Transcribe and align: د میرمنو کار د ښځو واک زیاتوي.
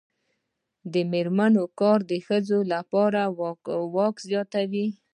د 0.93 0.95
میرمنو 1.11 1.63
کار 1.79 1.99
د 2.11 2.13
ښځو 2.25 2.57
واک 3.95 4.15
زیاتوي. 4.29 4.87